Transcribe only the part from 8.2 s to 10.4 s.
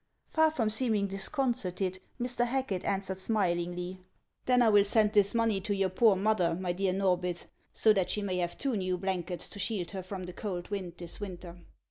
may have two new blankets to shield her from the